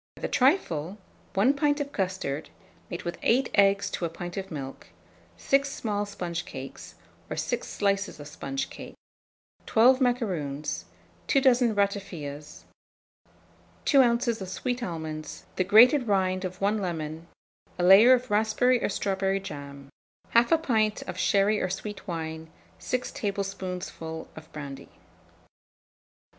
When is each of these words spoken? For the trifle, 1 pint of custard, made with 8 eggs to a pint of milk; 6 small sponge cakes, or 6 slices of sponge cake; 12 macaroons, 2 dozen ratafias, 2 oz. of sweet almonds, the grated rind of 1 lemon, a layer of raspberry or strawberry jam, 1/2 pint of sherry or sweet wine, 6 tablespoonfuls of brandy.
For 0.17 0.23
the 0.23 0.27
trifle, 0.29 0.97
1 1.35 1.53
pint 1.53 1.79
of 1.79 1.91
custard, 1.91 2.49
made 2.89 3.03
with 3.03 3.19
8 3.21 3.51
eggs 3.53 3.87
to 3.91 4.03
a 4.05 4.09
pint 4.09 4.35
of 4.35 4.49
milk; 4.49 4.87
6 5.37 5.71
small 5.71 6.07
sponge 6.07 6.43
cakes, 6.43 6.95
or 7.29 7.35
6 7.37 7.67
slices 7.67 8.19
of 8.19 8.27
sponge 8.27 8.71
cake; 8.71 8.95
12 9.67 10.01
macaroons, 10.01 10.85
2 11.27 11.39
dozen 11.41 11.75
ratafias, 11.75 12.63
2 13.85 14.01
oz. 14.01 14.41
of 14.41 14.49
sweet 14.49 14.81
almonds, 14.81 15.45
the 15.55 15.63
grated 15.63 16.07
rind 16.07 16.45
of 16.45 16.59
1 16.59 16.79
lemon, 16.79 17.27
a 17.77 17.83
layer 17.83 18.13
of 18.13 18.31
raspberry 18.31 18.83
or 18.83 18.89
strawberry 18.89 19.39
jam, 19.39 19.91
1/2 20.33 20.63
pint 20.63 21.01
of 21.03 21.15
sherry 21.19 21.61
or 21.61 21.69
sweet 21.69 22.07
wine, 22.07 22.49
6 22.79 23.11
tablespoonfuls 23.11 24.27
of 24.35 24.51
brandy. 24.51 24.89